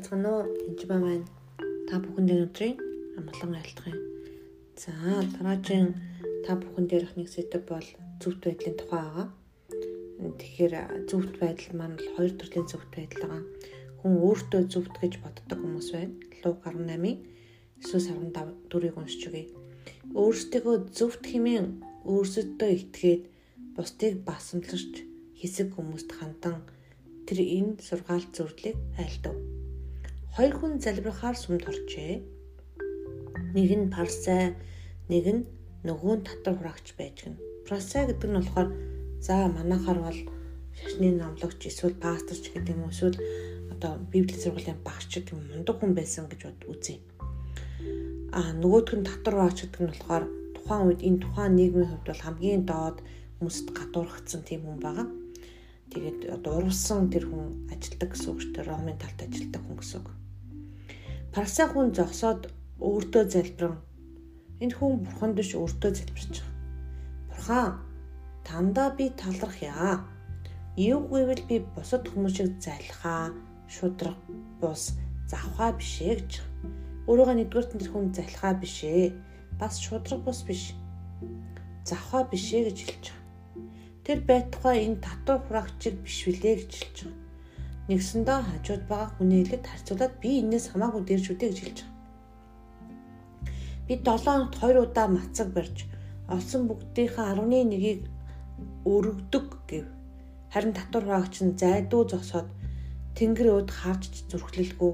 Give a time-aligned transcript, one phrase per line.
[0.00, 0.44] байцгаана уу?
[0.88, 1.28] Ба маань
[1.88, 2.76] та бүхэнд өнөөдрийн
[3.20, 4.00] амглан айлтгах юм.
[4.80, 4.92] За
[5.36, 5.92] дараагийн
[6.44, 7.88] та бүхэн дээрх нэг сэдв бол
[8.20, 9.28] зөвхт байдлын тухай байгаа.
[10.40, 10.74] Тэгэхээр
[11.04, 13.44] зөвхт байдал маань бол хоёр төрлийн зөвхт байдал байгаа.
[14.00, 16.16] Хүн өөртөө зөвхт гэж боддог хүмүүс байна.
[16.48, 17.18] Луг 18-ийн
[17.84, 19.52] 9-15 дүрийг уншиж өгье.
[20.16, 21.68] Өөрсдөө зөвхт хэмээн
[22.08, 23.22] өөрсөддөө итгээд
[23.76, 25.04] бусдыг басамлаж
[25.36, 26.64] хэсэг хүмүүст хандан
[27.28, 29.36] тэр энэ сургаалт зүрдлийг айлдав.
[30.30, 32.22] Хоёр хүн залбирахаар сүмд орчээ.
[33.50, 34.54] Нэг нь Парсай,
[35.10, 35.42] нэг нь
[35.82, 37.34] нөгөө нь татвар хураагч байж гэн.
[37.66, 38.68] Парсай гэдэг нь болохоор
[39.18, 40.20] за манайхаар бол
[40.78, 43.18] шашны номлогч эсвэл пасторч гэдэг юм эсвэл
[43.74, 47.02] одоо библийн сургуулийн багш гэдэг юм мундаг хүн байсан гэж үзье.
[48.30, 52.22] А нөгөөх нь татвар хураагч гэдэг нь болохоор тухайн үед энэ тухайн нийгмийн хувьд бол
[52.22, 53.02] хамгийн доод
[53.42, 55.10] хүмүүст гадуурхацсан тийм хүн байгаа
[55.90, 58.68] Тэгээд одоо урвсан тэр хүн ажилдаг гэсэн үг шүү дээ.
[58.70, 60.08] Ромын талд ажилдаг хүн гэсэн үг.
[61.34, 62.42] Парсай хүн зогсоод
[62.78, 63.74] өөртөө залбирэн
[64.62, 66.46] энэ хүн бурханд биш өөртөө залбирч байгаа.
[67.26, 67.68] Бурхан
[68.46, 70.06] тандаа би талрах яа.
[70.78, 73.34] Юу гэвэл би бусад хүмүүс шиг залхаа,
[73.66, 74.18] шудрах
[74.60, 74.94] бус
[75.30, 76.32] завхаа бишээ гэж.
[77.08, 79.10] Өөрөөгөө нэгдүгээр тэр хүн залхаа бишээ.
[79.58, 80.74] Бас шудрах бус биш.
[81.88, 83.19] Завхаа бишээ гэж хэлж байгаа.
[84.10, 87.14] Тэр байтугай энэ татвар хураагчиг биш вүлээ гэж хэлж байгаа.
[87.86, 91.94] Нэгсэндээ хажууд байгаа хүнээлэгт харьцуулаад би энэс хамаагүй дэрж үдэ гэж хэлж байгаа.
[93.86, 95.86] Би 7 хоногт 2 удаа мацаг барьж
[96.26, 98.02] олсон бүгдийнхээ 11-ийг
[98.82, 99.86] өргөдөг гэв.
[100.50, 102.50] Харин татвар хураагч нь зайдуу зогсоод
[103.14, 104.92] тэнгэр өд харж зүрхлэлгүй.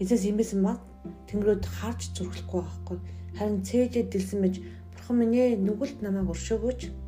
[0.00, 0.80] Эцэс имэсэн мат
[1.28, 2.98] тэнгэр өд харж зүрхлэхгүй байхгүй.
[3.36, 4.54] Харин цээжээ дэлсэн мэж
[4.96, 7.07] бурхан минь ээ нүгэлт намайг өршөөгөөч.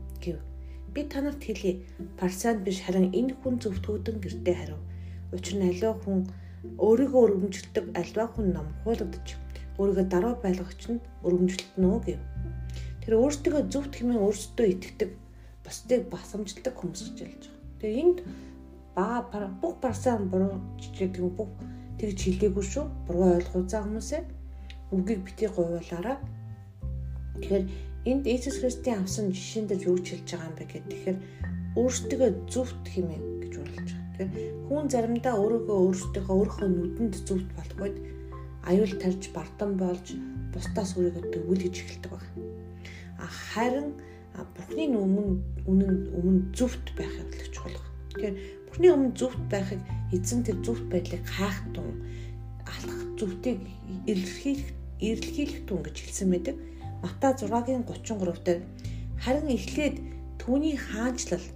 [0.95, 1.87] Би танарт хэлье.
[2.19, 4.81] Парсанд биш харин энэ хүн зөвтгөгдөн гэртээ хариу.
[5.31, 6.19] Учир нь аливаа хүн
[6.87, 9.27] өөрийгөө өргөмжилдэг аливаа хүн номхуулагдаж
[9.79, 12.21] өөрийгөө дараа байлгагч нь өргөмжилтнө гэв.
[13.03, 15.11] Тэр өөртөө зөвхт хэмээн өөрсдөө итгэдэг
[15.65, 17.79] бусдыг басамжилдаг хүмүүс гэж хэлж байгаа.
[17.81, 18.19] Тэгээ энд
[18.95, 19.25] ба
[19.63, 20.59] бүх парсан буруу
[20.99, 21.51] гэдэг нь бүх
[22.03, 22.85] тэгж хэлээгүй шүү.
[23.07, 24.23] Буруу ойлгоо заа хүмүүсээ
[24.93, 26.19] үгийг бити гуйлаараа.
[27.39, 27.65] Тэгэхээр
[28.09, 31.19] Энд Иесус Христийн авсан жишээн дээр юу ч хэлж байгаа юм бэ гэхээр
[31.77, 34.09] өөртөө зөвхт хэмээн гэж урлаж байгаа.
[34.17, 34.33] Тэгэхээр
[34.73, 37.91] хүн заримдаа өөрийгөө өөртөөхөө өөрийнхөө нүдэнд зөвхт болохгүй
[38.65, 40.07] аюул тарж бардам болж
[40.49, 42.33] бусдаас өөрийгөө төвөл гэж эхэлдэг байна.
[43.21, 43.89] А харин
[44.57, 47.93] Бурхны өмнө үнэн өмнө зөвхт байх явдал чухал байна.
[48.17, 49.81] Тэгэхээр Бурхны өмнө зөвхт байхыг
[50.17, 52.01] эзэн тэр зөвхт байдлыг хайхтун
[52.65, 53.61] алах зөвхтийг
[54.09, 54.73] илэрхийлэх
[55.05, 56.57] эрэлхийлэх тун гэж хэлсэн байдаг.
[57.03, 58.61] Матай 6-гийн 33 дээр
[59.25, 59.97] харин эхлээд
[60.41, 61.47] түүний хаанчлал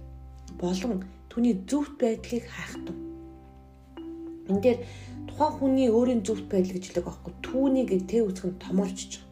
[0.61, 2.97] болон түүний зөвхт байдлыг хайхтун.
[4.49, 4.79] Энд дээр
[5.29, 7.33] тухайн хүний өөрийн зөвхт байдал гэж хэлдэг байхгүй.
[7.45, 9.25] Түүний гэж тэ үсгэн томорчж байгаа.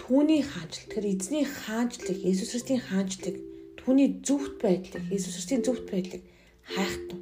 [0.00, 3.36] Түүний хаанчлал тэгэхээр эзний хаанчлалыг Иесус Христийн хаанчлалыг
[3.80, 6.22] түүний зөвхт байдлыг Иесус Христийн зөвхт байдлыг
[6.62, 7.20] хайхтун.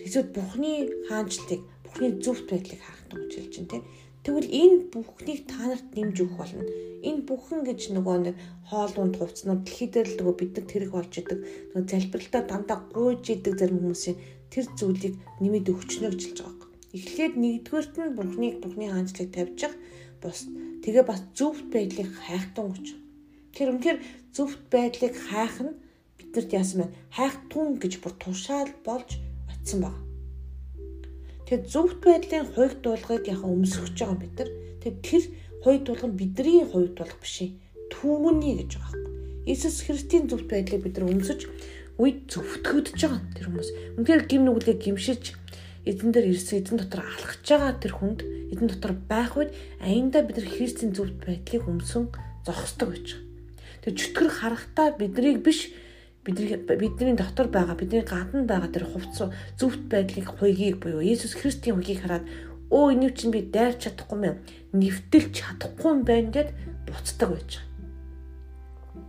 [0.00, 0.72] Тэгвэл Бурхны
[1.08, 3.84] хаанчлалыг Бурхны зөвхт байдлыг хайхтун гэж хэлж байна тийм.
[4.22, 6.62] Тэгвэл энэ бүхнийг та нарт нэмж өгөх болно.
[7.02, 8.36] Энэ бүхэн гэж нөгөө нэг
[8.70, 11.38] хоол унд хувцснууд дэлхий дээр л нөгөө бид нар тэрэг болж идэг.
[11.74, 16.70] Нөгөө залбиралтаа дандаа гуйж идэг зарим хүмүүсийн тэр зүйлийг нэмэд өгчнө гэж хэлж байгаа юм.
[16.94, 19.74] Эхлээд нэгдүгээрт нь бурхныг бурхны хаанчлыг тавьчих
[20.22, 20.38] бус
[20.86, 22.86] тэгээ бас зөвхт байдлыг хайхтун гэж.
[23.58, 23.98] Тэр үнэхээр
[24.30, 25.74] зөвхт байдлыг хайх нь
[26.14, 26.94] биднэрт яасан байна?
[27.10, 29.18] Хайхтун гэж бүр тушаал болж
[29.50, 30.11] очисон байна
[31.52, 34.50] Тэгэхээр зөвхт байдлын хувь дуулгыг яг өмсгөж байгаа бид нар.
[34.80, 35.22] Тэгэхээр тэр
[35.60, 37.52] хувь дуулга нь бидний хувь дуулга биш ээ.
[37.92, 39.12] Түүний гэж байгаа юм.
[39.44, 41.40] Иесус Христийн зөвхт байдлыг бид нар өмсөж
[42.00, 43.68] үед зөвтгөгдөж байгаа тэр хүмүүс.
[44.00, 45.36] Үнэхээр гим нүглийг гимшиж
[45.84, 49.52] эзэн дээр ирсэн эзэн дотор алхаж байгаа тэр хүнд эзэн дотор байх үед
[49.84, 52.16] аяндаа бид нар Христийн зөвхт байдлыг өмсөн
[52.48, 53.20] зогсдог гэж.
[53.84, 55.68] Тэр чөтгөр харахтаа биднийг биш
[56.24, 61.74] бидний бидний дотор байгаа бидний гадна байгаа тэр хувцс зөвхт байдлыг хуйгийг буюу Иесус Христийн
[61.76, 62.24] хуйгийг хараад
[62.70, 64.36] өө энэ чинь би дайрч чадахгүй мэн
[64.72, 66.48] нэвтэлж чадахгүй юм байна гэд
[66.86, 67.70] буцдаг байж байгаа.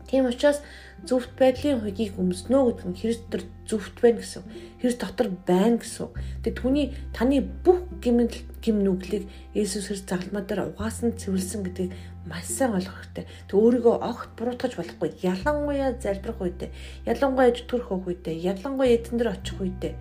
[0.09, 0.59] Тийм учраас
[1.05, 4.43] зөвхт байдлын хуйгийг өмснөө гэдэг нь Христ дотор зөвхт байна гэсэн.
[4.81, 6.09] Христ дотор байна гэсэн.
[6.43, 11.91] Тэгээ түүний таны бүх гимнэл гим нүглийг Есүс Христ загламаа дээр угаасан цэвэрлсэн гэдгийг
[12.23, 13.25] маш сайн ойлгох хэрэгтэй.
[13.51, 15.09] Тэг өөрийгөө огт буруутгаж болохгүй.
[15.19, 16.71] Ялангуяа залбирх үедээ,
[17.03, 19.93] ялангуяа зүтгэрх хөөх үедээ, ялангуяа эдэн дээр очих үедээ.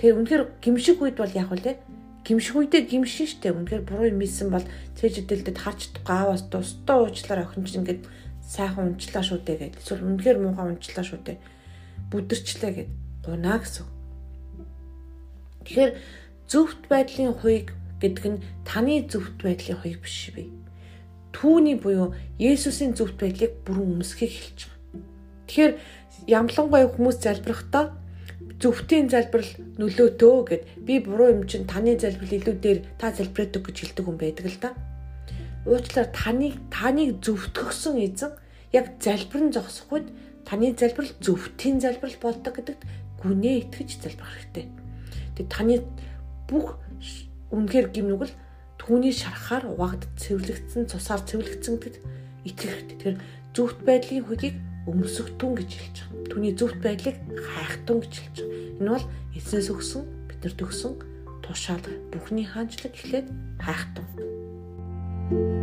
[0.00, 1.76] Тэгээ үнэхээр гимшиг үед бол яг үлээ
[2.24, 3.52] гимшиг үедээ гимшин штэ.
[3.52, 4.64] Үнэхээр буруу юм ийсэн бол
[4.96, 8.08] цээж өдөлдөд харж гаваас тусдаа уучлаар охин чинь ингээд
[8.40, 9.76] сайхан унчлаа шүү дээ гэд.
[9.76, 11.38] Эсвэл үнэхээр муухай унчлаа шүү дээ.
[12.08, 12.90] Бүдэрчлээ гэд.
[13.28, 13.86] Гунаа гэсэн.
[15.68, 15.92] Тэгэхээр
[16.50, 17.70] зөвхт байдлын хуйг
[18.02, 20.50] гэдэг нь таны зөвхт байдлын хуйг биш бий.
[21.30, 22.10] Түүний буюу
[22.42, 24.80] Есүсийн зөвхт байдлыг бүрэн өмсөхийг хэлж байгаа.
[25.46, 25.72] Тэгэхээр
[26.26, 27.94] ямлангуй хүмүүс залбирахдаа
[28.58, 33.76] зөвхтийн залбирал нөлөөтөө гэд би буруу юм чинь таны залбирал илүү дээр та залбираадаг гэж
[33.78, 34.70] хэлдэг хүн байдаг л да.
[35.70, 38.34] Уучлаарай таныг таныг зөвтгөхсөн эзэн
[38.74, 40.12] яг залбирэн зогсоход
[40.44, 42.82] таны залбирал зөвхтийн залбирал болдог гэдэгт
[43.22, 44.66] гүнээ итгэж залбирах хэрэгтэй.
[45.38, 45.74] Тэгээ таны
[46.50, 46.76] бүх
[47.54, 48.34] үнэхээр гимнүгэл
[48.82, 52.04] түүний шарахаар угаагд цэвэрлэгдсэн цусаар цэвэрлэгдсэн гэдэгт
[52.44, 52.96] итгэх хэрэгтэй.
[52.98, 53.18] Тэгэхээр
[53.54, 54.56] зөвхт байдлын хөгийг
[54.90, 56.28] өмсөктүн гэж хэлж байгаа.
[56.34, 58.58] Түүний зөвхт байдлыг хайхтун гэж хэлж байгаа.
[58.80, 59.06] Энэ бол
[59.38, 60.92] эзнээс өгсөн биднэрт өгсөн
[61.44, 63.28] тушаал бүхний хаанчлаг эхлээд
[65.30, 65.59] thank you